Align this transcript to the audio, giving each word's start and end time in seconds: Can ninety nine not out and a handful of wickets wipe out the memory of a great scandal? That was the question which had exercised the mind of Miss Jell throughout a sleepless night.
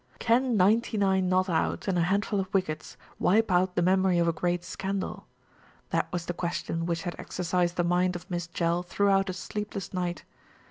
Can 0.17 0.57
ninety 0.57 0.97
nine 0.97 1.29
not 1.29 1.47
out 1.47 1.87
and 1.87 1.95
a 1.95 2.01
handful 2.01 2.39
of 2.39 2.51
wickets 2.51 2.97
wipe 3.19 3.51
out 3.51 3.75
the 3.75 3.83
memory 3.83 4.17
of 4.17 4.27
a 4.27 4.33
great 4.33 4.63
scandal? 4.63 5.27
That 5.91 6.11
was 6.11 6.25
the 6.25 6.33
question 6.33 6.87
which 6.87 7.03
had 7.03 7.15
exercised 7.19 7.75
the 7.75 7.83
mind 7.83 8.15
of 8.15 8.27
Miss 8.27 8.47
Jell 8.47 8.81
throughout 8.81 9.29
a 9.29 9.33
sleepless 9.33 9.93
night. 9.93 10.23